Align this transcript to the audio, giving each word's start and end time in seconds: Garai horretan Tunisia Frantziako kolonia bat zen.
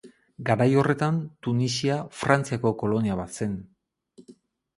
Garai 0.47 0.65
horretan 0.83 1.19
Tunisia 1.47 1.99
Frantziako 2.23 2.73
kolonia 2.81 3.19
bat 3.21 3.39
zen. 3.43 3.55